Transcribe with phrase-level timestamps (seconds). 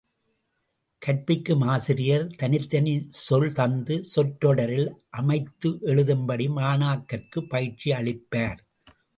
[1.01, 4.89] கற்பிக்கும் ஆசிரியர், தனித் தனிச் சொல் தந்து சொற்றொடரில்
[5.09, 8.59] அமைத்து எழுதும்படி மாணாக்கர்க்குப் பயிற்சி அளிப்பார்.